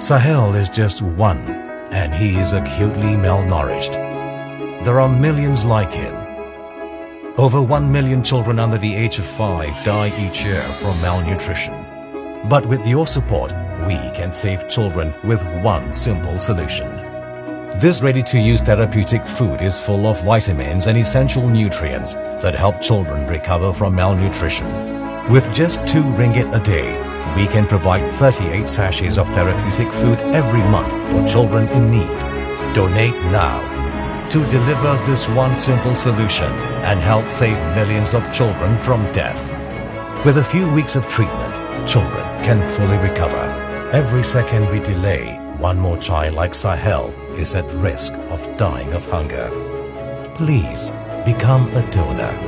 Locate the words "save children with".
14.30-15.42